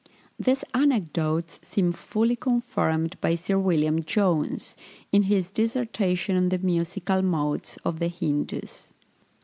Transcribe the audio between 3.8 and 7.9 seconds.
Jones, in his dissertation on the musical modes